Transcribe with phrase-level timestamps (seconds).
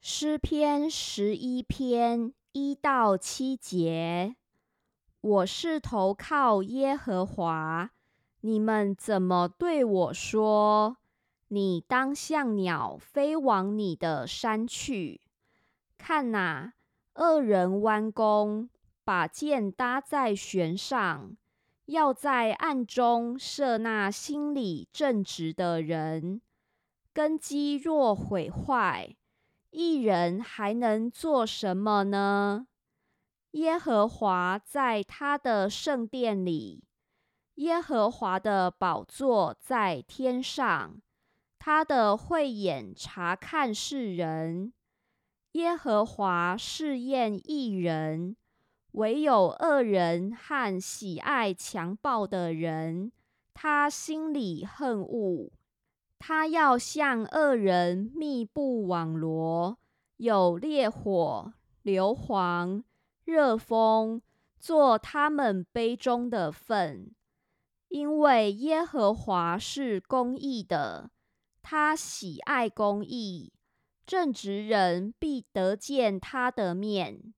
[0.00, 4.36] 诗篇十一篇一到七节：
[5.20, 7.90] 我是投靠耶和华，
[8.42, 10.98] 你们怎么对我说？
[11.48, 15.20] 你当像鸟飞往你的山去。
[15.98, 16.74] 看哪，
[17.16, 18.70] 恶人弯弓，
[19.02, 21.36] 把箭搭在弦上，
[21.86, 26.40] 要在暗中射那心里正直的人。
[27.12, 29.16] 根基若毁坏，
[29.70, 32.66] 一人还能做什么呢？
[33.52, 36.84] 耶和华在他的圣殿里，
[37.56, 41.00] 耶和华的宝座在天上，
[41.58, 44.72] 他的慧眼察看世人。
[45.52, 48.36] 耶和华试验一人，
[48.92, 53.12] 唯有恶人和喜爱强暴的人，
[53.54, 55.50] 他心里恨恶。
[56.18, 59.78] 他要向恶人密布网罗，
[60.16, 62.82] 有烈火、硫磺、
[63.24, 64.20] 热风，
[64.58, 67.14] 做他们杯中的粪。
[67.88, 71.10] 因为耶和华是公义的，
[71.62, 73.52] 他喜爱公义，
[74.04, 77.32] 正直人必得见他的面。